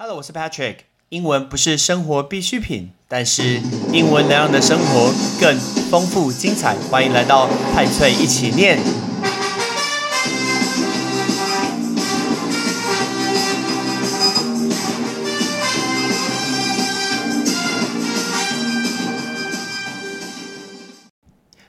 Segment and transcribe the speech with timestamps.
[0.00, 0.76] Hello，我是 Patrick。
[1.08, 3.60] 英文不是生活必需品，但是
[3.92, 5.58] 英文能让你的生活更
[5.90, 6.76] 丰富精彩。
[6.88, 8.78] 欢迎来到派翠一起念。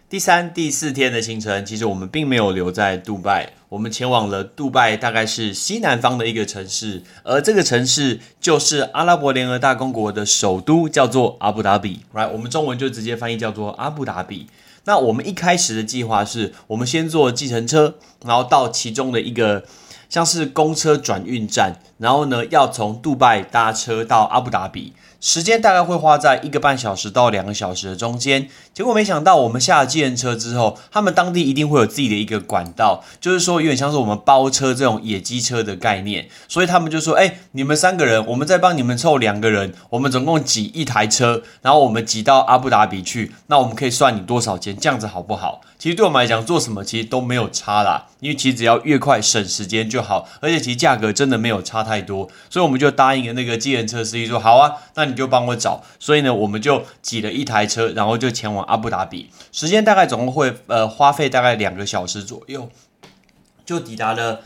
[0.10, 12.00] 第三、第四天的行程，其实我们并没有留在杜拜，我们前往了杜拜，大概是西南方的一个城市，而这个城市就是阿拉伯联合大公国的首都，叫做阿布达比。
[12.14, 14.48] 来，我们中文就直接翻译叫做阿布达比。
[14.86, 17.94] 那我们一开始的计划是，我们先坐计程车，
[18.26, 19.64] 然后到其中的一个
[20.10, 24.94] 像是公车转运站，然后呢，要从杜拜搭车到阿布达比。
[25.22, 28.48] 时间大概会花在一个半小时到两个小时的中间。
[28.74, 36.30] 结果没想到，我们下了计程车之后，他们当地一定会有自己的一个管道，就是说有点像是我们包车这种野鸡车的概念。
[36.48, 62.70] 所以他们就说：“哎，你们三个人，我们再帮你们凑两个人，我们总共挤一台车，然后我们挤到阿布达比去，那我们可以算你多少钱，这样子好不好？”其实对我们来讲，做什么其实都没有差啦，因为其实只要越快省时间就好，而且其实价格真的没有差太多，所以我们就答应了那个计程车司机说：“好啊，那你就帮我找。”所以呢，我们就挤了一台车，然后就前往阿布达比，时间大概总共会呃花费大概两个小时左右，
[63.66, 64.42] 就抵达了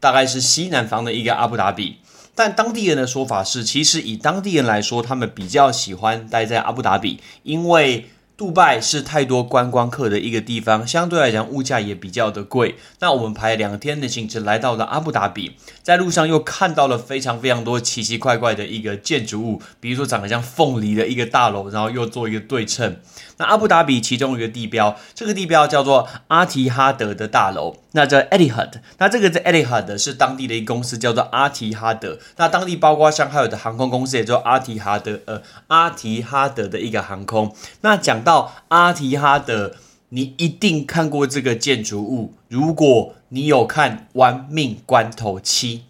[0.00, 1.98] 大概是西南方的一个阿布达比。
[2.34, 8.06] 但当地人的说法是，其实以当地人来说，他们比较喜欢待在阿布达比，因为。
[8.36, 12.74] 杜拜是太多观光客的一个地方，相对来讲物价也比较的贵。
[13.00, 22.96] 那我们排两天的行程来到了阿布达比，在路上又看到了非常非常多奇奇怪怪的一个建筑物，比如说长得像凤梨的一个大楼，然后又做一个对称。
[23.38, 27.76] 那阿布达比其中一个地标，这个地标叫做阿提哈德的大楼。
[27.92, 32.18] 那叫 Etihad，那这个在 Etihad 是当地的一个公司，叫做阿提哈德。
[32.36, 37.54] 那当地包括像还有的航空公司，也叫阿提哈德，呃，阿提哈德的一个航空。
[37.80, 39.74] 那讲到阿提哈德，
[40.10, 42.34] 你一定看过这个建筑物。
[42.48, 45.78] 如果你有看《玩命关头七》，《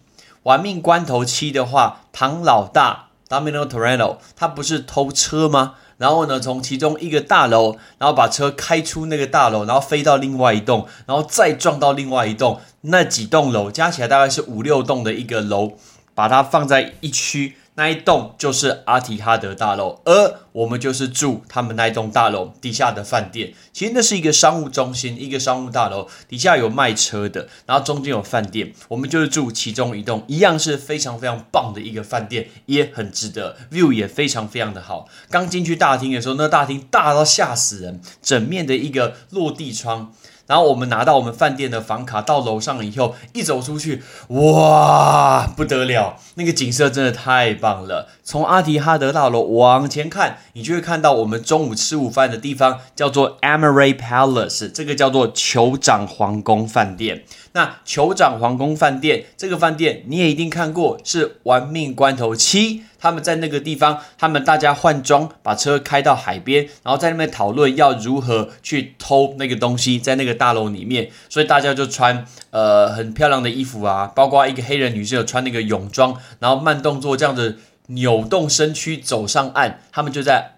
[0.43, 5.75] 玩命关头七》的话，唐老大 Domino Toronto 他不是偷车吗？
[5.97, 15.73] 然后呢，从其中一个大楼，然后把车开出那个大楼，然后飞到另外一栋，然后再撞到另外一栋，那几栋楼加起来大概是五六栋的一个楼，
[16.13, 17.55] 把它放在一区。
[17.77, 23.53] 那一栋就是阿提哈德大楼，而我们就是住他们那一栋大楼底下的饭店。
[23.71, 28.73] 其实那是一个商务中心，一个商务大楼，底下有卖车的，然后中间有饭店。
[28.87, 35.07] 我们就是住其中一栋，一样是非常非常棒的一个饭店，也很值得，view 也非常非常的好。
[35.29, 40.11] 刚进去大厅的时候，那大厅大到吓死人，整面的一个落地窗。
[40.47, 46.17] 然后我们拿到我们饭店的房卡，到楼上以后，一走出去，哇，不得了！
[46.35, 48.09] 那个景色真的太棒了。
[48.23, 57.23] 从阿提哈德大楼往前看，你就会看到我们中午吃午饭的地方，叫做 Amory Palace，这个叫做酋长皇宫饭店。
[57.57, 62.79] 那酋长皇宫饭店这个饭店你也一定看过，是《玩命关头七》。
[62.99, 71.09] 他们在那个地方，他们大家换装，把车开到海边，然后在那边讨论要如何去偷那个东西，在那个大楼里面。
[71.29, 77.57] 所以大家就穿呃很漂亮的衣服啊，包括一个黑人女士有穿那个泳装，然后慢动作这样子
[77.87, 79.81] 扭动身躯走上岸。
[79.91, 80.57] 他们就在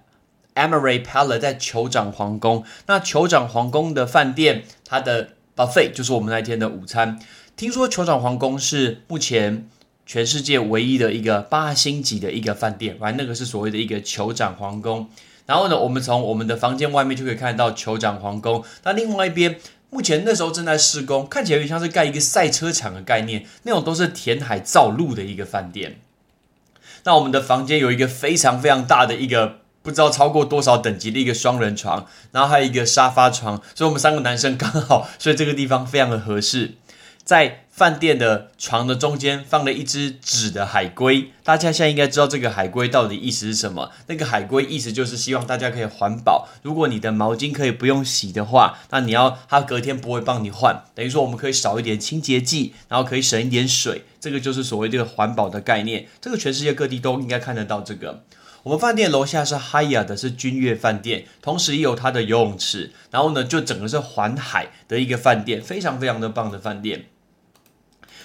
[0.56, 2.66] Emirate Palace，在酋长皇宫。
[2.88, 7.20] 那酋长皇宫的饭店，它的 buffet 就是我们那天的午餐。
[7.58, 9.68] 听说酋长皇宫是目前。
[10.06, 15.08] 全世界唯一的一个八星级的一个饭店，反正那个是所谓的一个酋长皇宫。
[15.46, 18.66] 然后呢，我们从我们的房间外面就可以看到酋长皇宫。
[18.84, 19.58] 那另外一边，
[19.92, 26.00] 目前那时候正在施工，看起来有点像是盖一个赛车场的概念，那种都是填海造陆的一个饭店。
[27.03, 36.75] 那我们的房间有一个非常非常大的一个不知道超过多少等级的一个双人床，然后还有一个沙发床，所以我们三个男生刚好，所以这个地方非常的合适。
[37.23, 43.92] 在饭店的床的中间放了一只纸的海龟，大家现在应该知道这个海龟到底意思是什么。
[44.07, 46.48] 那个海龟意思就是希望大家可以环保。
[46.63, 54.06] 如果你的毛巾可以不用洗的话，那你要它隔天不会帮你换，等于说我们可以少一点清洁剂，然后可以省一点水。
[54.19, 56.07] 这个就是所谓这个环保的概念。
[56.19, 58.24] 这个全世界各地都应该看得到这个。
[58.63, 62.91] 我们饭店楼下是 Hiya 的，是君悦饭店，同时也有它的游泳池。
[63.09, 67.06] 然后呢，就整个是环海的一个饭店，非常非常的棒的饭店。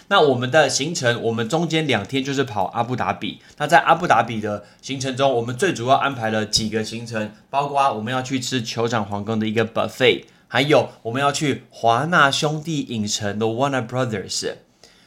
[0.09, 3.41] 那我们的行程，我们中间两天就是跑阿布达比。
[3.57, 14.57] 那在阿布达比的行程中，我们最主要安排了几个行程，包括我们要去吃酋长皇宫的一个 buffet，还有我们要去华纳兄弟影城的 Warner Brothers。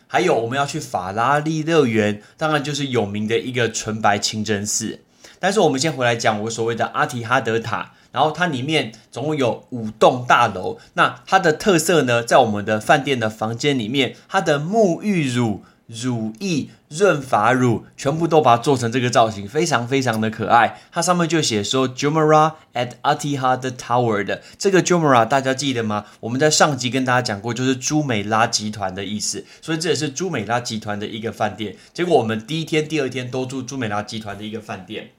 [0.08, 5.02] 还有我们要去法拉利乐园，当然就是有名的一个纯白清真寺。
[5.40, 10.78] 但是我们先回来讲我所谓的阿提哈德塔，然后它里面总共有五栋大楼。
[10.94, 15.64] 那它的特色呢，在我们的饭店的房间里面，它的沐浴乳。
[15.88, 20.82] 乳液、润发乳，全部都把它做成这个造型，非常非常的可爱。
[20.92, 26.04] 它上面就写说 JUMERA at Atihad Tower 的这个 JUMERA 大家记得吗？
[26.20, 31.78] 我们在上集跟大家讲过，就是朱美拉集团的意思，所以这也是朱美拉集团的一个饭店。
[31.94, 35.12] 结果我们第一天、第二天都住朱美拉集团的一个饭店。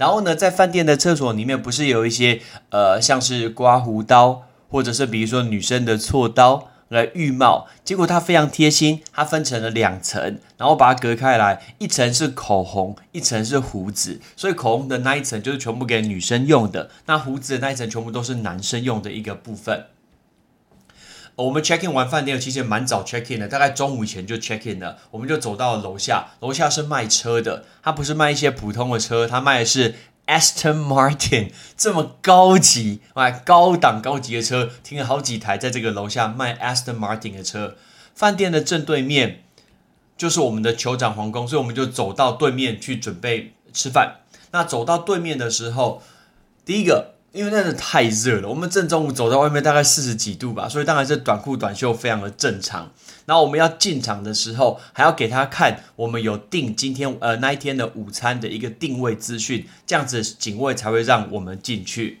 [0.00, 6.68] 然后呢，在饭店的厕所里面，不是有一些呃，像是刮胡刀，或者是比如说女生的锉刀。
[6.90, 19.84] 来浴帽，结果它非常贴心，它分成了两层，然后把它隔开来，一层是口红，一层是胡子，所以口红的那一层就是全部给女生用的，那胡子的那一层全部都是男生用的一个部分。
[21.42, 29.94] 我们 check in 完饭店其实蛮早 check in 的，大概中午以前就 check in 了，我们就走到楼下，楼下是卖车的，它不是卖一些普通的车，它卖的是。
[30.26, 37.74] Aston Martin 这么高级，买高档高级的车，停了好几台在这个楼下卖 Aston Martin 的车。
[38.14, 39.42] 饭店的正对面
[40.16, 44.18] 就是我们的酋长皇宫，所以我们就走到对面去准备吃饭。
[44.52, 46.00] 那走到对面的时候，
[46.64, 47.14] 第一个。
[47.32, 52.90] 因为那是太热了，我们正中午走在外面，大概四十几度吧，所以当然是短裤短袖非常的正常。
[53.24, 62.18] 然后我们要进场的时候，还要给他看我们有订今天呃那一天的午餐的一个定位资讯，这样子警卫才会让我们进去。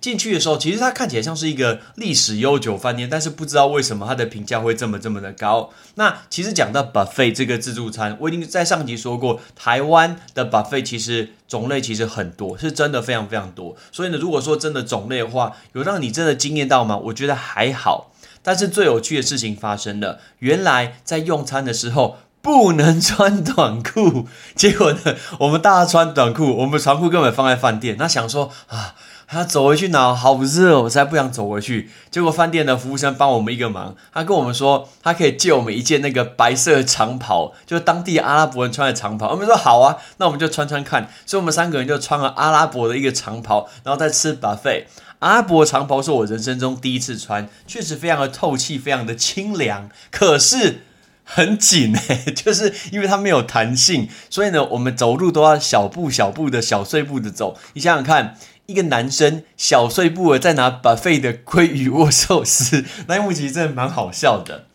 [0.00, 5.70] 进去的时候，其实它看起来像是一个历史悠久饭店，但是不知道为什么它的评价会这么这么的高。
[5.96, 13.76] 那其实讲到 buffet 这个自助餐，我已经在上集说过，台湾的 buffet 其实种类其实很多，是真的非常非常多。
[13.90, 16.96] 所以呢，如果说真的种类的话，有让你真的惊艳到吗？
[16.96, 18.12] 我觉得还好。
[18.40, 28.94] 但是最有趣的事情发生了，原来在用餐的时候不能穿短裤，结果呢，我们大家穿短裤，我们长裤根本放在饭店，那想说啊。
[29.30, 31.90] 他走回去拿，好热，我实在不想走回去。
[32.10, 39.28] 结果饭店的服务生帮我们一个忙，他跟我们说，他可以借我们一件那个白色长袍，就是当地阿拉伯人穿的长袍。
[39.30, 41.10] 我们说好啊，那我们就穿穿看。
[41.26, 44.84] 所以我们三个人就穿了阿拉伯的一个长袍，然后再吃 buffet。
[45.18, 50.84] 阿拉伯长袍是我人生中第一次穿，确实非常的透气，非常的清凉，可是
[51.24, 57.58] 很紧 诶，就是因为它没有弹性，所以呢，我们走路都要小步小步的小碎步的走。
[57.74, 58.34] 你想想看。
[58.68, 64.66] 一个男生小碎步的在拿把费的鲑鱼握寿司，那一幕其实真的蛮好笑的。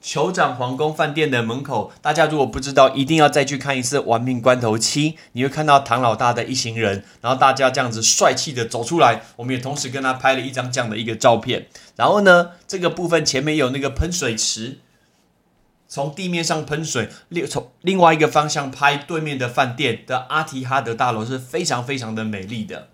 [0.00, 11.66] 酋长皇宫饭店的门口，大家如果不知道，一定要再去看一次《亡命关头七》，你会看到唐老大的一行人，然后大家这样子帅气的走出来，我们也同时跟他拍了一张这样的一个照片。
[11.96, 14.78] 然后呢，这个部分前面有那个喷水池，
[15.88, 22.89] 从地面上喷水，另从另外一个方向拍对面的饭店的阿提哈德大楼是非常非常的美丽的。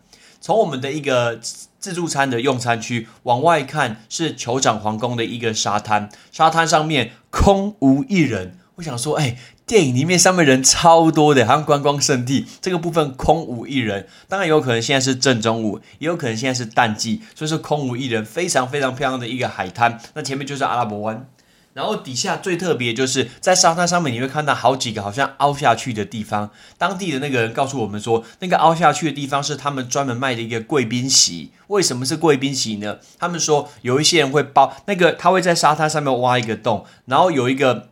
[0.47, 1.41] 从我们的一个
[1.81, 8.57] 自助餐的用餐区往外看，是酋长皇宫的一个沙滩，沙滩上面空无一人。
[8.77, 12.47] 我想说，哎，电影里面上面人超多的，好像观光圣地。
[12.61, 19.99] 这个部分空无一人，当然有可能现在是正中午，也有可能现在是淡季，所以说空无一人，非常非常漂亮的一个海滩。
[20.15, 21.29] 那前面就是阿拉伯湾。
[21.77, 26.51] 然后底下最特别就是在沙滩上面，你会看到好几个好像凹下去的地方。
[26.79, 31.53] 当地的那个人告诉我们说，那个凹下去的地方是他们专门卖的一个贵宾席。
[31.67, 32.97] 为什么是贵宾席呢？
[33.19, 37.91] 他们说有一些人会包那个，他会在沙滩上面挖一个洞，然后有一个。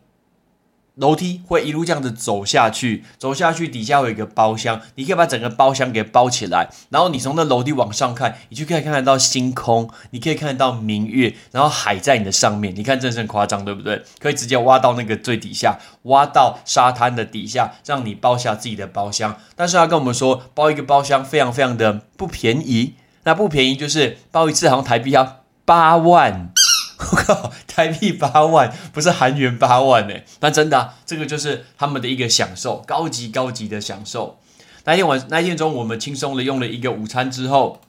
[0.95, 14.01] 楼梯会一路这样子走下去，走下去底下有一个包厢，你可以把整个包厢给包起来，然后你从那楼梯往上看，你就可以看得到星空，你可以看得到明月，然后海在你的上面，你看真是很夸张，对不对？
[14.19, 19.37] 可以直接挖到那个最底下，挖到沙滩的底下，让你包下自己的包厢。
[19.55, 26.53] 但是他跟我们说，包一个包厢非常非常的不便宜，那不便宜就是包一次好像台币要八万。
[27.11, 30.13] 我靠，台币八万不是韩元八万呢？
[30.39, 34.39] 那真的，这个就是他们的一个享受，高级高级的享受。
[34.85, 37.81] 那天晚那天中，我们轻松的用了一个午餐之后，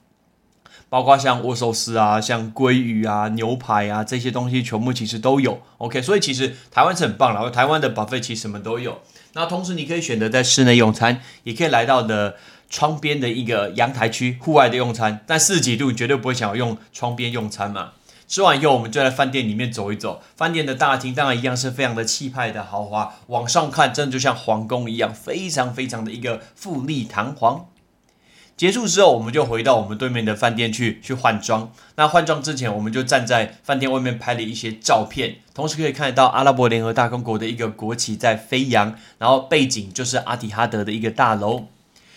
[0.88, 5.60] 包括像握寿司啊、像鲑鱼啊、牛排啊这些东西，全部其实都有。
[5.78, 9.02] OK，所以其实台湾是很棒了，台湾的 buffet 其实什么都有。
[9.34, 12.36] 那同时你可以选择在室内用餐，也可以来到的
[12.70, 15.20] 窗边的一个阳台区户外的用餐。
[15.26, 17.92] 但四十几度，绝对不会想要用窗边用餐嘛。
[18.28, 20.23] 吃完以后，我们就在饭店里面走一走。
[20.37, 27.66] 饭店的大厅当然一样是非常的气派的豪华，往上看真的就像皇宫一样，非常非常的一个富丽堂皇。
[28.56, 31.71] 结束之后，我们就回到我们对面的饭店去去换装。
[31.97, 41.66] 那换装之前，我们就站在饭店外面拍了一些照片，同时可以看得到阿拉伯联合大公国的一个国旗在飞扬，然后背景就是阿提哈德的一个大楼。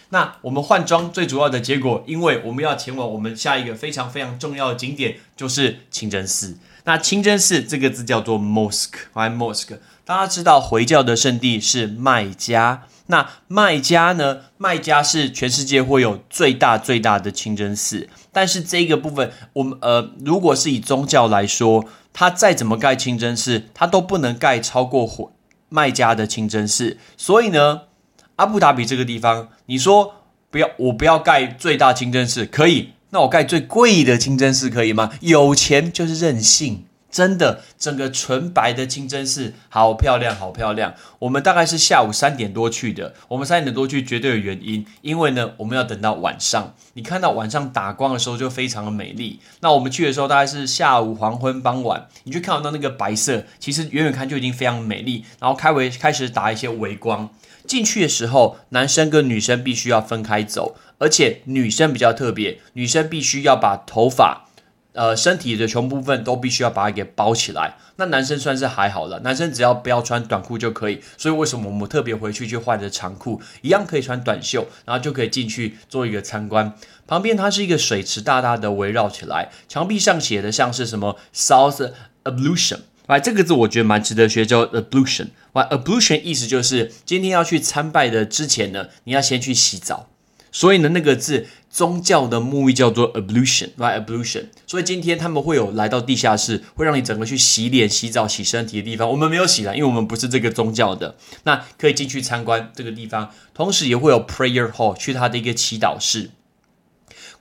[0.10, 6.58] 那我们换装最主要的结果，因为我们要前往我们下一个非常非常重要的景点，就是清真寺。
[6.86, 9.78] 那清真寺这个字叫做 mosque，i mosque。
[10.06, 12.84] 大家知道回教的圣地是麦加。
[13.12, 14.42] 那麦加呢？
[14.58, 25.32] 麦加是全世界会有最大最大的清真寺，但是这个部分，我们呃，如果是以宗教来说，它再怎么盖清真寺，它都不能盖超过
[25.70, 26.98] 麦加的清真寺。
[27.18, 27.82] 所以呢，
[28.40, 30.16] 阿布达比这个地方，你说
[30.50, 32.94] 不要，我不要盖最大清真寺，可以？
[33.10, 35.12] 那我盖最贵的清真寺可以吗？
[35.20, 36.86] 有钱就是任性。
[37.12, 40.94] 真的，整个纯白的清真寺好漂亮，好漂亮。
[41.18, 43.14] 我们大概是下午三点多去的。
[43.28, 46.76] 我们三点多去绝对有原因，因为呢，我们要等到晚上。
[46.94, 49.40] 你看到晚上打光的时候就非常的美丽。
[49.60, 55.26] 那我们去的时候大概是下午黄昏傍晚，你就看得到那个白色，其实远远看就已经非常美丽。
[55.40, 57.28] 然后开为开始打一些微光。
[57.70, 64.48] 进去的时候，男生跟女生必须要分开走，而且女生比较特别，女生必须要把头发。
[64.94, 67.78] 呃，身体的全部部分都必须要把它给包起来。
[67.98, 71.00] 那男生算是还好了，男生只要不要穿短裤就可以。
[71.16, 76.74] 所以为什么我们特别回去去换的长裤，一样可以穿短袖，然后就可以进去做一个参观。
[77.06, 85.30] 旁边它是一个水池，大大的围绕起来，墙壁上写的像是什么 South Ablution，哎，这个字我觉得蛮值得学，叫 Ablution。
[85.54, 90.10] 哇，Ablution 意思就是今天要去参拜的之前呢，你要先去洗澡。
[90.52, 93.70] 所以呢，那个字宗教的沐浴叫做 ablution。
[93.78, 94.46] 来，ablution。
[94.68, 99.10] 所以今天他们会有来到地下室，会让你整个去洗脸、洗澡、洗身体的地方。
[99.10, 101.16] 我们没有洗了，因为我们不是这个宗教的。
[101.46, 106.30] 那可以进去参观这个地方，同时也会有 prayer hall，去他的一个祈祷室。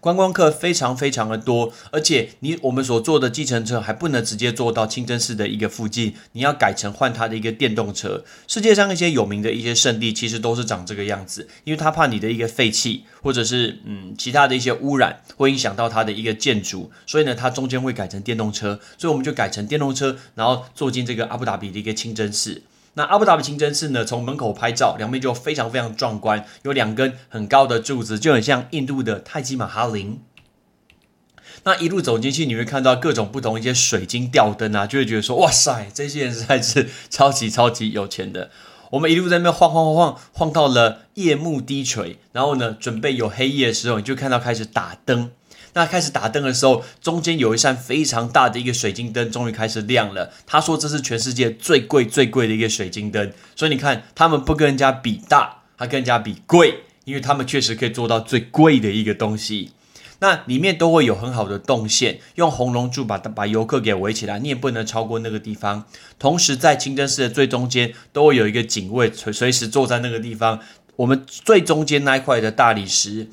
[0.01, 8.25] 观光客非常非常的多，而且你我们所坐的计程车还不能直接坐到清真寺的一个附近，你要改成换它的一个电动车。
[8.47, 22.63] 世界上一些有名的一些圣地其实都是长这个样子，因为他怕你的一个废气或者是嗯其他的一些污染会影响到它的一个建筑，所以呢它中间会改成电动车，所以我们就改成电动车，然后坐进这个阿布达比的一个清真寺。
[22.99, 24.05] 那阿布达比清真寺呢？
[24.05, 30.21] 从门口拍照，两边就非常非常壮观，有两根很高的柱子，就很像印度的泰姬玛哈陵。
[31.63, 38.51] 那一路走进去，你会看到各种不同一些水晶吊灯啊，就会觉得说，哇塞，这些人实在是超级超级有钱的。
[38.91, 45.31] 我们一路在那晃晃晃晃晃到了夜幕低垂，然后呢，准备有黑夜的时候，你就看到开始打灯。
[45.75, 50.33] 那开始打灯的时候，中间有一扇非常大的一个水晶灯，终于开始亮了。
[50.47, 59.71] 他说这是全世界最贵最贵的一个水晶灯，所以你看，他们不跟人家比大，他跟人家比贵，因为他们确实可以做到最贵的一个东西。
[60.21, 65.85] 那里面都会有很好的动线，用红龙柱把把游客给围起来，你也不能超过那个地方。
[66.19, 70.59] 同时，在清真寺的最中间都会有一个警卫，随随时坐在那个地方。
[70.97, 73.29] 我们最中间那一块的大理石。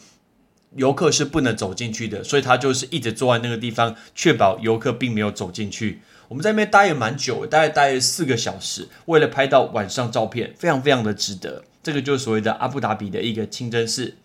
[0.76, 6.02] 游客是不能走进去的，所以他就是一直坐在那个地方，确保游客并没有走进去。
[6.28, 11.64] 我们在那边待也蛮久，大概待了四个小时，为了拍到晚上照片， 非常非常的值得。
[11.84, 14.16] 这个就是所谓的阿布达比的一个清真寺。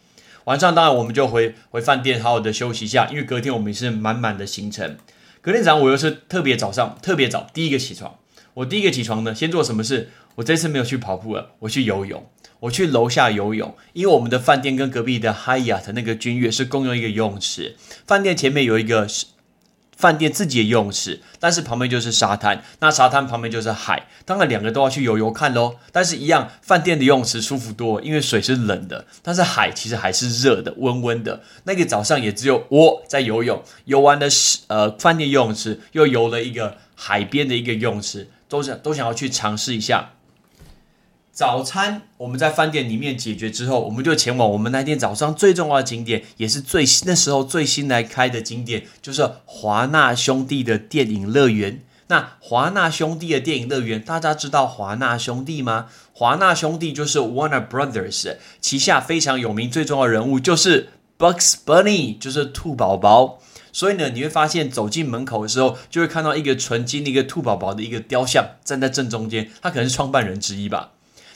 [0.45, 4.97] 晚上当然我们就回回饭店，好好的休息一下，因为隔天我们是满满的行程。
[5.43, 8.17] 隔天早上我又是特别早上特别早，第一个起床。
[8.55, 10.09] 我第一个起床呢，先做什么事？
[10.37, 12.27] 我这次没有去跑步了，我去游泳。
[12.61, 17.77] 我去楼下游泳，因为我们的饭店跟隔壁的 Hyatt 那个君悦是共用一个游泳池。
[18.07, 19.27] 饭店前面有一个是
[19.97, 24.07] 饭店自己的游泳池，但是旁边就是沙滩，那沙滩旁边就是海。
[24.25, 25.77] 当然两个都要去游游看喽。
[25.93, 31.43] 但是一样，饭店的游泳池舒服多，因为水是冷的，但是海其实还是热的，温温的。
[31.65, 40.13] 那个早上也只有我在游泳，游完的是呃饭店游泳池，又游了一个海边的一个游泳池，都想都想要去尝试一下。
[41.33, 51.83] 早餐我们在饭店里面解决之后，我们就前往我们那天早上最重要的景点，也是最那时候最新来开的景点，就是华纳兄弟的电影乐园。
[52.09, 55.87] 那华纳兄弟的电影乐园，大家知道华纳兄弟吗？
[56.13, 63.39] 华纳兄弟就是 Warner Brothers 旗下非常有名、最重要的人物，就是 Bugs Bunny，就是兔宝宝。
[63.73, 70.91] 所以呢，你会发现走进门口的时候，就会看到一个纯金的一个兔宝宝的一个雕像站在正中间，他可能是创办人之一吧。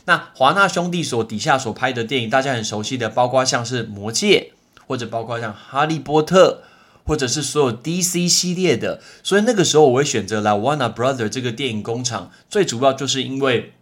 [0.07, 4.53] 那华纳兄弟所底下所拍的电影，大家很熟悉的，包括像是《魔戒》，
[4.87, 6.63] 或者包括像《哈利波特》，
[7.07, 9.01] 或者是所有 DC 系列的。
[9.23, 13.73] 所以那个时候我会选择来 Warner Brother 这个电影工厂，最主要就是因为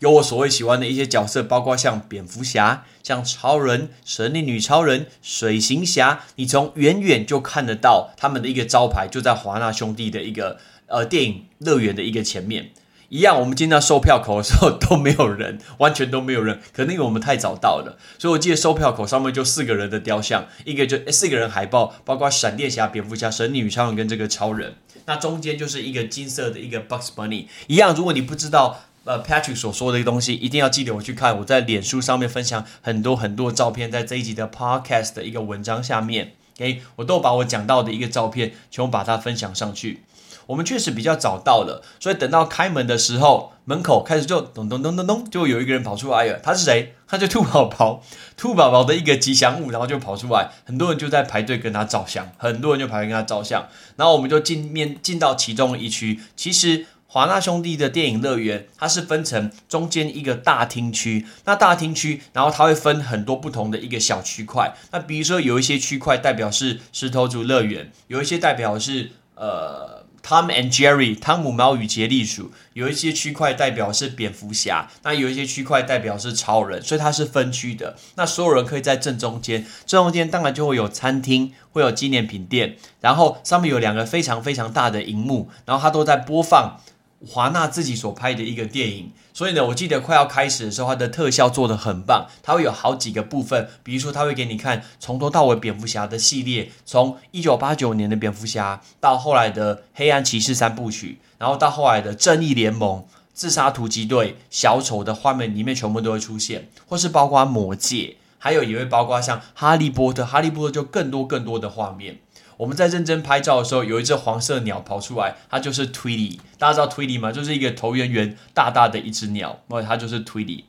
[0.00, 12.70] 有我所谓喜欢的一些角色，包括像蝙蝠侠、像超人、神力女超人、水行侠，你从远远就看得到他们的一个招牌，就在华纳兄弟的一个呃电影乐园的一个前面。
[13.10, 24.76] 一样，我们进到售票口的时候都没有人，完全都没有人，可能因为我们太早到了，所以我记得售票口上面就四个人的雕像，一个就四个人海报，包括闪电侠、蝙蝠侠、神女超人跟这个超人，
[25.06, 27.46] 那中间就是一个金色的一个 Bugs Bunny。
[27.66, 40.02] 一样，如果你不知道呃 Patrick 所说的一个东西，一定要记得我去看我在脸书上面分享很多很多照片，在这一集的 Podcast 的一个文章下面，OK，我都把我讲到的一个照片全部把它分享上去。
[40.50, 46.40] 我们确实比较早到了，所以等到开门的时候，门口开始就咚咚咚咚咚，就有一个人跑出来了。
[46.42, 46.96] 他是谁？
[47.06, 48.02] 他就兔宝宝，
[48.36, 53.68] 兔宝宝的一个吉祥物，然后就跑出来，很多人就在排队跟他照相，很多人就排队跟他照相。
[53.94, 56.18] 然后我们就进面进到其中一区。
[56.34, 64.74] 其实华纳兄弟的电影乐园，它是分成中间一个大厅区，那大厅区，然后它会分很多不同的一个小区块。
[64.90, 69.99] 那比如说有一些区块代表是石头族乐园，有一些代表是呃。
[70.22, 77.96] Tom and Jerry，汤姆猫与杰利鼠，有一些区块代表是蝙蝠侠，那有一些区块代表是超人，所以它是分区的。
[78.14, 86.80] 那所有人可以在正中间，正中间当然就会有餐厅，会有纪念品店，然后上面有两个非常非常大的荧幕，然后它都在播放。
[87.26, 92.26] 华纳自己所拍的一个电影，所以呢，我记得快要开始的时候，它的特效做的很棒。
[92.42, 112.18] 它会有好几个部分，比如说，它会给你看从头到尾蝙蝠侠的系列，从一九八九年的蝙蝠侠到后来的黑暗骑士三部曲，然后到后来的正义联盟、自杀突击队、小丑的画面里面全部都会出现，或是包括魔戒，还有也会包括像哈利波特，哈利波特就更多更多的画面。
[112.60, 116.38] 我们在认真拍照的时候，有一只黄色鸟跑出来，它就是 Tweety。
[116.58, 117.32] 大家知道 Tweety 吗？
[117.32, 120.64] 就是一个头圆圆、大大的一只鸟，那它就是 Tweety。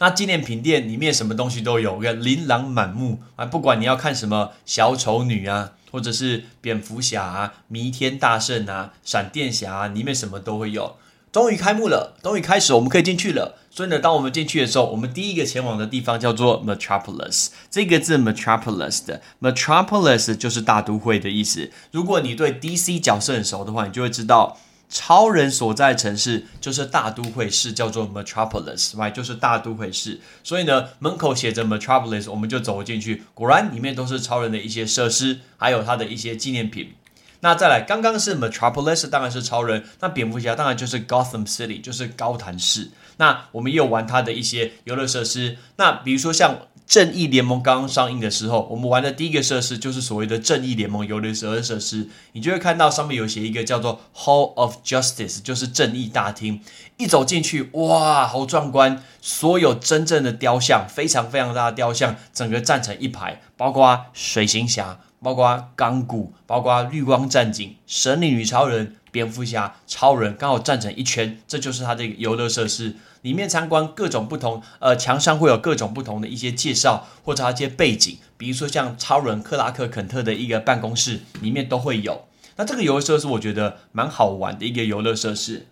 [0.00, 3.46] 那纪念品店里面什么东西都有，个琳琅满目啊！
[3.46, 10.98] 不管你要看什么小丑女啊，或者是蝙蝠侠啊、弥天大圣啊、闪电侠啊，里面什么都会有。
[11.36, 13.58] 终于开幕了，终于开始，我们可以进去了。
[13.68, 17.48] 所以呢，当我们进去的时候，我们第一个前往的地方叫做 Metropolis。
[17.70, 21.70] 这个字 Metropolis 的 Metropolis 就是大都会的意思。
[21.90, 24.56] 如果你对 DC 角色很熟的话，你就会知道
[24.88, 29.12] 超人所在城市就是大都会市，叫做 Metropolis，right？
[29.12, 30.18] 就是大都会市。
[30.42, 36.94] 所以呢，门口写着 Metropolis，我们就走进去，果然里面都是超人的一些设施，还有他的一些纪念品。
[37.40, 39.84] 那再来，刚刚是 Metropolis，当然是超人。
[40.00, 42.90] 那蝙蝠侠当然就是 Gotham City，就是高谭市。
[43.18, 45.56] 那我们也有玩它的一些游乐设施。
[45.76, 52.08] 那比如说像正义联盟刚刚上映的时候，我们玩的第一个设施就是所谓的正义联盟游乐设施。
[52.32, 56.60] 你就会看到上面有写一个叫做 Hall of Justice，就是正义大厅。
[56.96, 59.02] 一走进去，哇，好壮观！
[59.20, 65.00] 所有真正的雕像，非常非常大的雕像，整个站成一排，包括水行侠。
[65.20, 72.96] 包括钢骨，包括绿光战警、神力女超人、蝙蝠侠、超人，刚好站成一圈，这就是它的一个游乐设施。
[73.22, 82.26] 里面参观各种不同，呃，墙上会有各种不同的一些介绍或者一些背景，比如说像超人克拉克肯特的一个办公室，里面都会有。
[82.56, 85.66] 那这个游乐设施我觉得蛮好玩的一个游乐设施。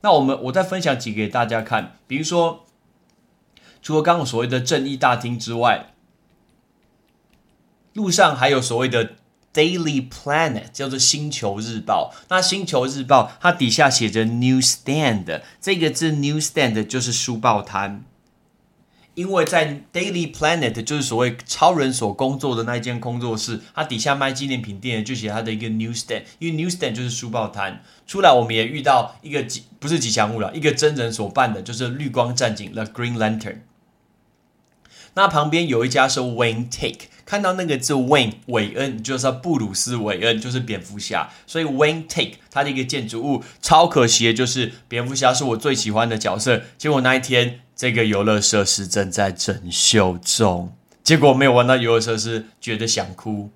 [0.00, 2.64] 那我们我再分享几个给大家看，比如说
[3.82, 5.93] 除了刚刚所谓的正义大厅之外。
[7.94, 9.12] 路上还有所谓的
[9.52, 12.12] Daily Planet，叫做星球日报。
[12.28, 18.04] 那星球日报它底下写着 Newsstand，这个字 Newsstand 就是书报摊。
[19.14, 27.80] 因为在 Daily Planet 就是所谓超人所工作的那一间工作室，它底下卖纪念品店就写它的一个 Newsstand，因为 Newsstand 就是书报摊。
[28.08, 33.58] 出来我们也遇到一个吉不是吉祥物了，一个真人所扮的，就是绿光战警 The Green Lantern。
[35.14, 37.06] 那旁边有一家是 Wayne Take。
[37.24, 41.30] 看到那个字 Wayne 韦恩，就是布鲁斯韦恩，就是蝙蝠侠。
[41.46, 46.62] 所以 Wayne Take 它的一个建筑物超可惜的，就是蝙蝠侠是我最喜欢的角色。
[46.76, 53.50] 结果那一天这个游乐设施正在整修中，结果没有玩到游乐设施，觉得想哭。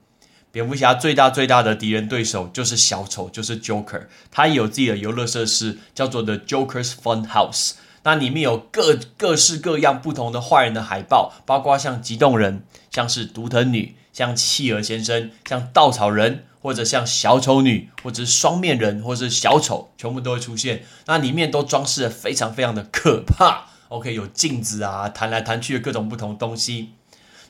[0.50, 4.06] 蝙蝠侠最大最大的敌人对手就是小丑，就是 Joker。
[4.30, 7.72] 他有自己的游乐设施，叫做 The Joker's Fun House。
[8.02, 12.64] 那里面有各各式各样不同的坏人的海报，包括像激动人。
[12.90, 20.82] 像是独藤女，像企鹅先生，像稻草人，或者像小丑女，或者是双面人，或者是小丑，全部都会出现。
[21.06, 23.66] 那里面都装饰的非常非常的可怕。
[23.88, 26.94] OK，有镜子啊，弹来弹去的各种不同东西。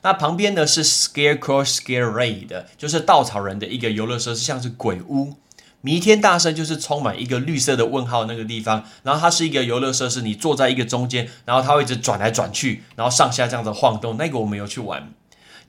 [0.01, 5.35] 那旁边呢是 Scarecrow Scare Raid，就是稻草人的一个游乐设施，像是鬼屋。
[5.81, 15.11] 弥天大圣就是充满一个绿色的问号那个地方，然后它是一个游乐设施，你坐在一个中间，然后它会一直转来转去，然后上下这样子晃动，那个我没有去玩。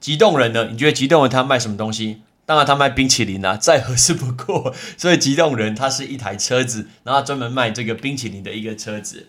[0.01, 0.69] 极冻人呢？
[0.71, 2.23] 你觉得极冻人他卖什么东西？
[2.47, 4.75] 当然他卖冰淇淋啊，再合适不过。
[4.97, 9.29] 所以极冻人它是一台车子，然后专门卖这个冰淇淋的一个车子。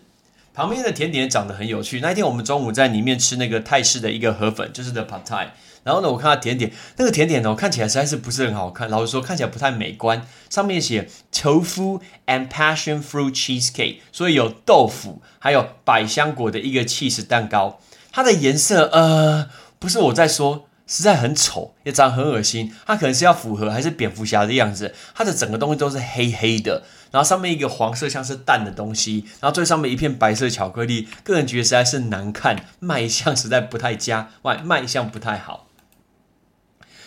[0.54, 2.00] 旁边的甜点长得很有趣。
[2.00, 5.48] 那一天我们中午在里面吃那个泰式的一个河粉，就是 the pad thai。
[5.84, 8.88] 然后呢，我看到甜点，那个甜点呢，看起来实在是不是很好看。
[8.88, 10.24] 老实说，看起来不太美观。
[10.48, 17.80] 上面写 tofu and passion fruit cheesecake，所以有豆腐，还有百香果的一个 cheese 蛋糕。
[18.12, 19.48] 它的颜色，呃，
[19.80, 22.72] 不是我在说，实在很丑，也长得很恶心。
[22.86, 24.94] 它可能是要符合还是蝙蝠侠的样子。
[25.14, 31.06] 它的整个东西都是黑黑的，然后上面一个黄色像是蛋的东西，然后最上面一片白色巧克力。
[31.22, 35.68] 个人觉得实在是难看，卖相实在不太佳，外卖相不太好。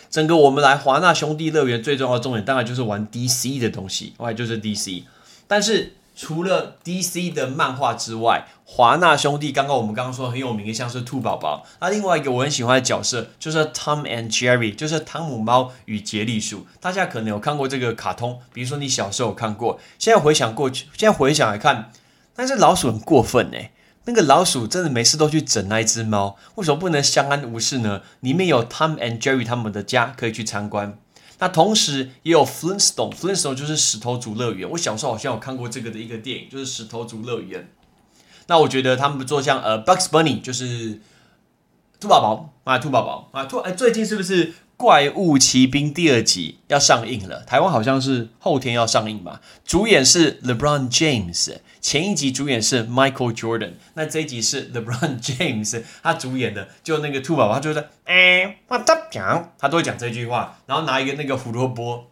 [0.08, 5.02] 整个我们来华纳兄弟乐园最重要的重点，当然就是玩 DC 的东西，外就是 DC。
[5.46, 11.64] 但是除了 DC 的漫画之外，华纳兄弟刚刚我们刚刚说很有名的，像是兔宝宝。
[11.78, 16.66] 那另外一个我很喜欢的角色就是 Tom and Jerry，就是汤姆猫与杰利鼠。
[16.80, 21.92] 大家可能有看过这个卡通，比如说你小时候有看过，现在回想过去，现在回想来看，
[22.34, 23.58] 但是老鼠很过分呢。
[24.08, 28.02] 那个老鼠真的没事都去整那一只猫，为什么不能相安无事呢？
[28.20, 30.96] 里面有 Tom and Jerry 他们的家可以去参观，
[31.38, 34.68] 那同时也有 Flintstone，Flintstone 就是石头族乐园。
[34.70, 37.70] 我小时候好像有看过这个的一个电影，就是石头族乐园。
[38.46, 41.00] 那我觉得他们做像呃 Bugs Bunny，就是
[42.00, 44.54] 兔宝宝啊，兔宝宝啊，兔哎，最近是不是？
[44.76, 49.40] 怪物骑兵第二集要上映了，台湾好像是后天要上映吧。
[49.64, 59.54] 主演是 LeBron James，前一集主演是 Michael Jordan，那这一集是 LeBron James 他主演的，就那个兔宝宝，他就在哎，我他讲？
[59.58, 62.10] 他都会讲这句话，然后拿一个那个胡萝卜。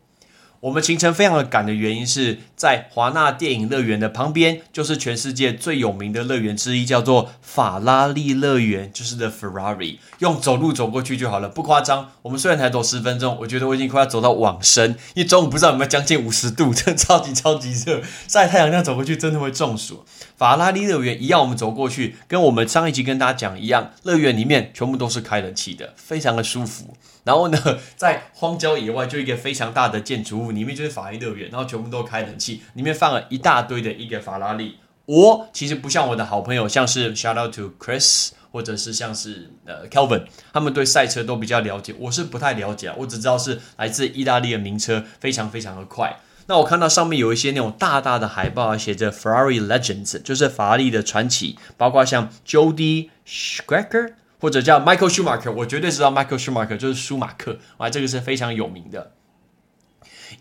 [0.61, 9.99] 我们行程非常的赶的原因是在华纳电影乐园的旁边，就是全世界最有名的乐园之一，叫做法拉利乐园，就是 The Ferrari。
[10.19, 12.13] 用走路走过去就好了，不夸张。
[12.23, 20.05] 我们虽然才走十分钟，我觉得我已经快要走到往生，因为中午不知道有没有将近五十度， 真的超级超级热，晒太阳那样走过去真的会中暑。
[20.37, 26.97] 法拉利乐园一样，我们走过去，跟我们上一集跟大家讲一样，乐园里面全部都是开冷气的，非常的舒服。
[27.25, 27.59] 然后呢，
[27.97, 34.79] 在荒郊野外就一个非常大的建筑物，里面就是法拉利乐园，然后全部都开冷气，里面放了一大堆的一个法拉利。
[35.07, 46.19] 我其实不像我的好朋友，像是 Shout out to Chris，或者是像是呃 Kelvin，他们对赛车都比较了解，我是不太了解，我只知道是来自意大利的名车，非常非常的快。
[46.47, 56.11] 那我看到上面有一些那种大大的海报，写着 Ferrari Legends，就是法拉利的传奇，包括像 Jody s c h r e c k e r 或者叫 Michael Schumacher，我绝对知道
[56.11, 59.13] Michael Schumacher 就是舒马克，啊，这个是非常有名的。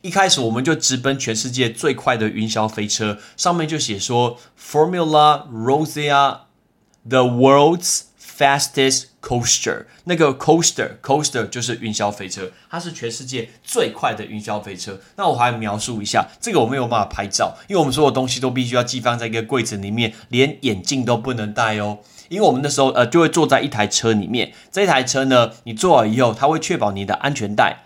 [0.04, 9.86] 一开始我们就直奔全世界最快的云霄飞车，上面就写说 Formula Rossa，the world's fastest coaster。
[10.04, 15.00] 那个 coaster coaster 就是云霄飞车，它是全世界最快的云霄飞车。
[15.16, 22.00] 那我还描述一下，这个我没有办法拍照，因为我们所有东西都必须要寄放在一个柜子里面，连眼镜都不能戴哦。
[22.28, 27.84] 因为我们那时候呃就会坐在一台车里面，这台车呢，你坐好以后，它会确保你的安全带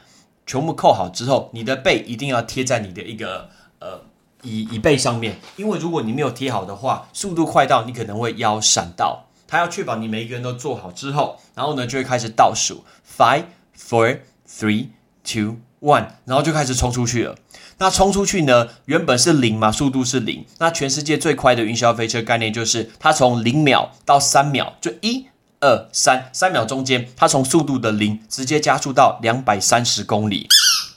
[0.47, 4.01] 全部扣好之后，你的背一定要贴在你的一个呃
[4.41, 9.25] 椅椅背上面，因为如果你没有贴好的话，速度快到你可能会腰闪到。
[9.45, 12.83] 它要确保你每一个人都做好之后，然后呢就会开始倒数
[13.17, 13.43] ，five,
[13.77, 14.87] four, three,
[15.23, 17.35] two, one，然后就开始冲出去了。
[17.77, 18.69] 那冲出去呢？
[18.85, 20.45] 原本是零嘛，速度是零。
[20.57, 25.27] 那全世界最快的云霄飞车概念就是，它从零秒到三秒，就一、
[25.59, 30.47] 二、三，三秒中间，它从速度的零直接加速到两百三十公里，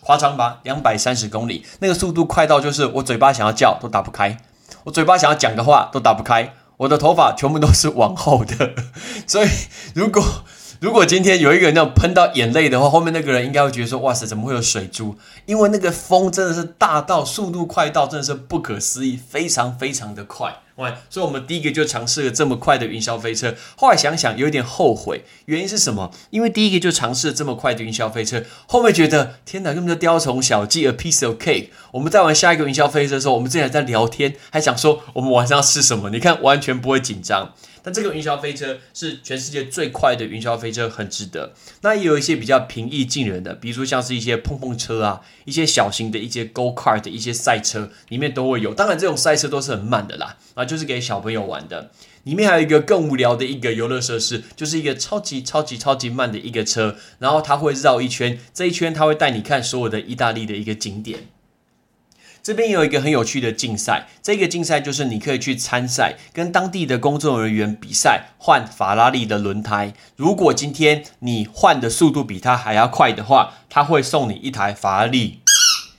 [0.01, 0.59] 夸张吧？
[0.63, 4.37] 两百三十公里，那个速度快到就是我嘴巴想要叫都打不开，
[4.85, 8.75] 我嘴巴想要讲的话都打不开，我的头发全部都是往后的。
[9.27, 9.49] 所以
[9.95, 10.23] 如果
[10.81, 15.15] 如果今天有一个人那样喷到眼泪的话，后面那个人应该会觉得说：“哇塞，怎么会有水珠？”
[15.45, 20.57] 因为那个风真的是大到速度快到真的是不可思议，非常非常的快。
[20.77, 20.97] 哇！
[21.11, 23.55] 所以我们第一个就尝试了这么快的云霄飞车。
[23.77, 26.11] 后来想想有点后悔，原因是什么？
[26.31, 31.69] 因为第一个就尝试了这么快的云霄飞车，后面觉得天哪，根本就雕虫小技，a piece of cake。
[31.93, 36.09] 我们在玩下一个云霄飞车的时候，我们之前在聊天，还想说我们晚上要吃什么？
[36.09, 37.53] 你看，完全不会紧张。
[37.83, 41.53] 但这个云霄飞车是全世界最快的云霄飞车，很值得。
[41.83, 48.75] 那也有一些比较平易近人的，比如说像是一些碰碰车啊，一些小型的一些 go kart 的一些赛车，里面都会有。
[48.75, 51.91] 当然，这种赛车都是很慢的啦，啊，就是给小朋友玩的。
[52.25, 61.29] 里面还有一个更无聊的一个游乐设施，就是一个超级超级超级慢的一个车，然后它会绕一圈，这一圈它会带你看所有的意大利的一个景点。
[62.51, 69.93] 这边有一个很有趣的竞赛，这个竞赛就是你可以去参赛，跟当地的工作人员比赛换法拉利的轮胎。
[70.17, 75.43] 如果今天你换的速度比他还要快的话，他会送你一台法拉利。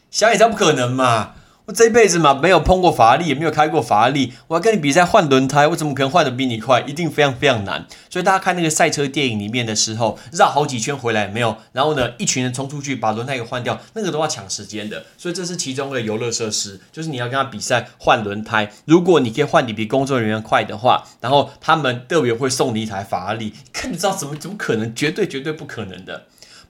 [0.09, 1.35] 想也知道不可能嘛。
[1.71, 4.33] 我这辈子嘛，没有碰过法拉利，也没有开过法拉利。
[4.49, 6.81] 我要跟你比赛换轮胎，我怎么可能换的比你快？
[6.81, 7.87] 一定非常非常难。
[8.09, 11.55] 所以大家看那个赛车电影里面的时候，绕好几圈回来没有？
[11.71, 15.05] 然后呢，一群人冲出去把轮胎给换掉，那个都要抢时间的。
[15.17, 18.69] 所以这是其中的游乐设施，就是你要跟他比赛换轮胎。
[18.83, 23.53] 如果你可以换你比工作人员快的话，然后他们特别会送你一台法拉利。
[23.71, 24.93] 看你知道怎么怎么可能？
[24.93, 26.23] 绝对绝对不可能的。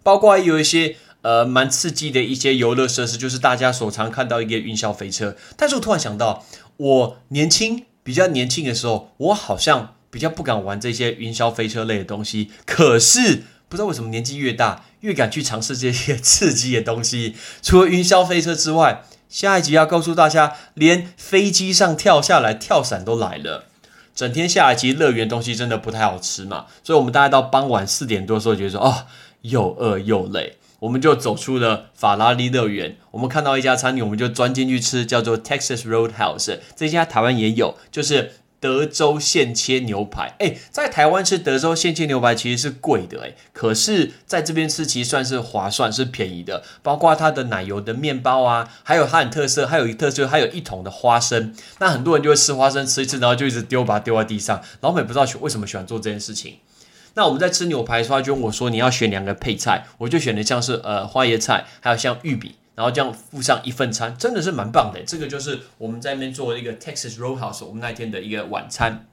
[0.03, 0.95] 包括有一些。
[1.21, 5.35] 呃，蛮刺激的一些游乐设施，就是大家所常看到一个云霄飞车。
[5.55, 6.45] 但是我突然想到，
[6.77, 12.49] 我年轻比较年轻的时候，我好像比较不敢玩这些云霄飞车类的东西。
[12.65, 17.35] 可是不知道为什么年纪越大，越敢去尝试这些刺激的东西。
[17.61, 23.65] 除了云霄飞车之外，下一集要告诉大家，连飞机上跳下来跳伞都来了。
[24.13, 26.65] 整天下来，其实乐园东西真的不太好吃嘛。
[26.83, 29.05] 所以我们大概到傍晚四点多的时候，觉得说，哦，
[29.43, 30.57] 又饿又累。
[30.81, 36.57] 我们就走出了法拉利乐园，我们看到一家餐厅，我们就钻进去吃，叫做 Texas Roadhouse。
[36.75, 40.35] 这家台湾也有，就是德州现切牛排。
[40.39, 46.63] 哎，在台湾吃德州现切牛排其实是贵的，哎，可是在这边吃其实算是划算，是便宜的。
[46.81, 51.53] 包括它的奶油的面包啊，还有它很特色，还有一特色，还有一桶的花生。
[51.77, 54.59] 那很多人就会吃花生，吃一次，然后就一直丢，把它丢在地上。
[54.79, 56.57] 老美不知道为什么喜欢做这件事情。
[57.13, 65.01] 那我们在吃牛排的时候，就问我说：“你要选两个配菜，我就选的像是呃花椰菜，还有像玉米，然后这样附上一份餐，真的是蛮棒的。
[65.05, 69.07] 这个就是我们在那边做一个 Texas Roadhouse，我们那天的一个晚餐。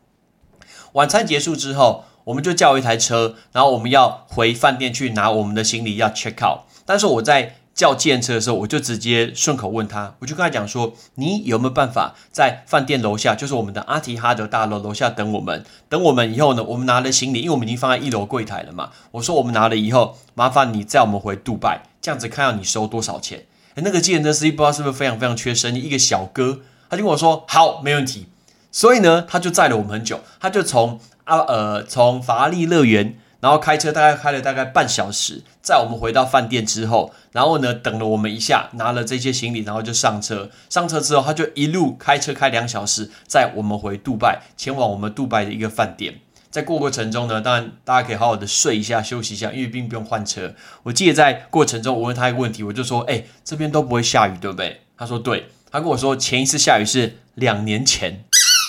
[0.93, 6.61] 晚餐结束之后，我们就叫一台车，然后我们要回饭店去拿我们的行李，要 check out。
[6.87, 15.65] 但是我在叫建车的时候，我就直接顺口问他，我就跟他讲说：“你有没有办法在饭店楼下，就是我们的阿提哈德大楼楼下等我们？
[15.89, 18.91] 等我们以后呢，我们拿了行李，因为我们已经放在一楼柜台了嘛。
[19.13, 23.45] 我说我们拿了以后，麻烦你载我们回杜拜，这样子看到你收多少钱？
[23.77, 28.27] 那个建车司机不知道是不是非常非常缺生意，一个小哥，他就跟我说好，没问题。
[28.73, 33.17] 所以呢，他就载了我们很久，他就从啊呃从法拉利乐园。
[33.41, 40.51] 然后开车大概开了大概半小时，在我们回到饭店之后，然后呢等了我们一下，拿了这些行李，然后就上车。
[40.69, 46.15] 上车之后，他就一路开车开两小时，载我们回杜拜，前往我们杜拜的一个饭店。
[46.51, 50.55] 在过过程中呢，当然大家可以好好的睡一下、休息一下，因为并不用换车。
[50.83, 58.25] 我记得在过程中，我问他一个问题，我就说：“哎，这边都不会下雨，对不对？”他说：“对。”他跟我说，前一次下雨是两年前。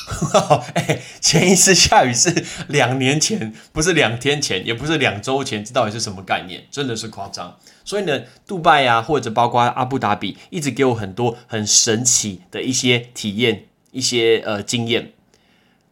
[0.76, 6.64] 哎，前一次下雨是两年前，不是两天前，也不是两周前，这到底是什么概念？
[6.72, 7.58] 真的是夸张。
[7.86, 15.14] 所以呢，杜拜啊，或者包括阿布达比，一直给我很多很神奇的一些体验，一些呃经验。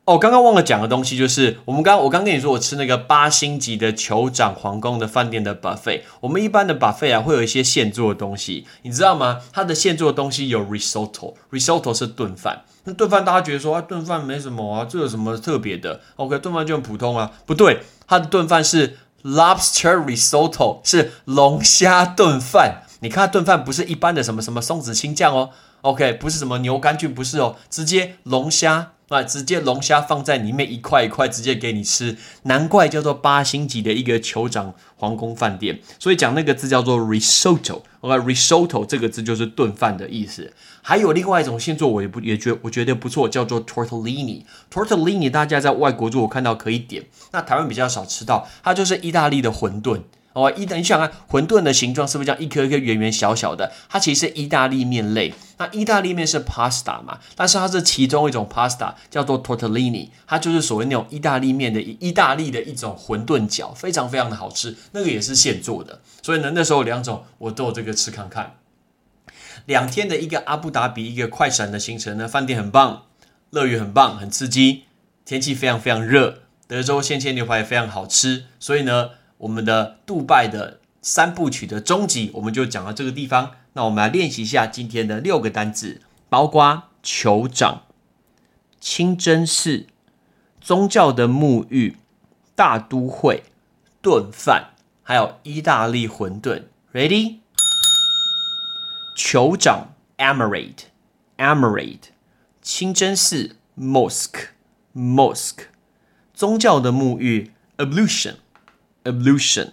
[0.07, 6.03] 哦，刚刚忘了讲的东西就是，我们刚我刚跟你说，我吃那个八星级的酋长皇宫的饭店的 buffet。
[6.21, 9.41] 我们一般的 buffet 啊，会有一些现做的东西，你知道吗？
[9.51, 12.63] 它的现做的东西有 risotto，risotto 是炖饭。
[12.85, 17.33] 那炖饭大家觉得说啊，炖饭没什么啊，这有什么特别的？OK，炖饭就很普通啊。
[17.45, 22.83] 不对，它的炖饭是 lobster risotto，是龙虾炖饭。
[23.01, 25.49] 你看炖饭不是一般的什么什么松子青酱哦
[25.81, 28.93] ，OK，不是什么牛肝菌，不是哦，直接龙虾。
[29.09, 35.79] 啊，直接龙虾放在里面一块一块，直接给你吃，难怪叫做八星级的一个酋长皇宫饭店。
[35.97, 40.51] 所以讲那个字叫做 risotto，OK，risotto 这个字就是炖饭的意思。
[40.81, 50.01] 还有另外一种现做，我也不也觉我觉得不错，叫做 tortellini，tortellini 大家在外国如果看到可以点，那台湾比较少吃到，它就是意大利的馄饨。
[50.37, 53.71] 哦，意大你想看馄饨的形状是不是这样一颗一颗圆圆小小的？
[53.89, 55.33] 它其实是意大利面类。
[55.57, 57.17] 那意大利面是 pasta 嘛？
[57.35, 64.75] 但是它是其中一种 pasta，叫做 tortellini，它就是所谓那种意大利面的意大利的一种馄饨饺，非常非常的好吃。
[64.91, 66.01] 那个也是现做的。
[66.21, 68.57] 所以呢，那时候两种我都有这个吃看看。
[69.65, 73.05] 两天的一个阿布达比一个快闪的行程呢，饭店很棒，
[73.49, 74.83] 乐园很棒，很刺激，
[75.25, 78.45] 天气非常非常热，德州鲜切牛排也非常好吃。
[78.59, 79.09] 所以呢。
[79.39, 83.51] 我们的杜拜的三部曲的终极，我们就讲到这个地方。
[83.73, 87.83] 那我们来练习一下今天的六个单词：包括酋长、
[88.79, 89.85] 清真寺、
[90.59, 91.97] 宗教的沐浴、
[92.55, 93.43] 大都会、
[94.01, 94.71] 炖饭，
[95.03, 96.63] 还有意大利馄饨。
[96.91, 97.37] Ready？
[99.15, 101.99] 酋长 （Emirate），Emirate；
[102.61, 105.65] 清真寺 （Mosque），Mosque；
[106.33, 108.37] 宗教的沐浴 （Ablution）。
[109.06, 109.72] ablution，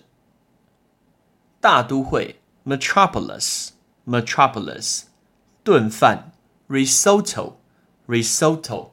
[1.60, 3.70] 大都会 metropolis
[4.06, 5.04] metropolis，
[5.64, 6.32] 炖饭，
[6.70, 8.90] risotto，risotto，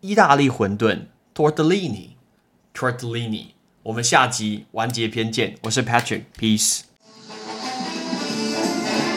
[0.00, 3.48] 意大利馄饨，tortellini，tortellini。
[3.82, 6.80] 我们下集完结篇见，我是 Patrick，peace。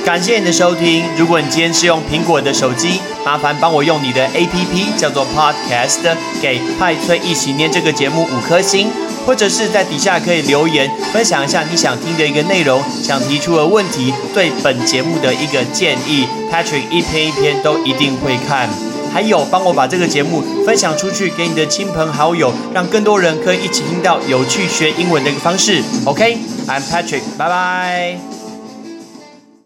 [0.06, 1.04] 感谢你的收听。
[1.18, 8.90] 如果你今天是用苹果的手机，麻烦帮我用你的 APP 叫做 Podcast，给派翠一起念这个节目五颗星，
[9.27, 18.69] 或者是在底下可以留言分享一下你想听的一个内容，想提出的问题，对本节目的一个建议，Patrick 一篇一篇都一定会看。
[19.13, 25.81] 还有，帮我把这个节目分享出去给你的亲朋好友，让更多人可以一起听到有趣学英文的一个方式。
[26.05, 28.44] OK，I'm Patrick，拜拜。